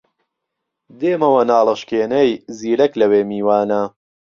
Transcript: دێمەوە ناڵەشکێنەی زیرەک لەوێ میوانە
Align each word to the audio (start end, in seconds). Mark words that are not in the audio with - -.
دێمەوە 0.99 1.41
ناڵەشکێنەی 1.51 2.29
زیرەک 2.57 2.93
لەوێ 3.01 3.21
میوانە 3.29 3.83